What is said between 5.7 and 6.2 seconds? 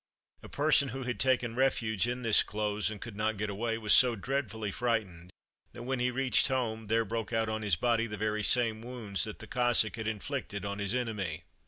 that when he